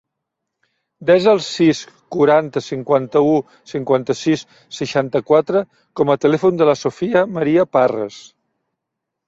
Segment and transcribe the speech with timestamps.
[1.09, 1.81] Desa el sis,
[2.15, 3.37] quaranta, cinquanta-u,
[3.73, 4.45] cinquanta-sis,
[4.79, 5.63] seixanta-quatre
[6.01, 8.23] com a telèfon de la Sofia maria Parres.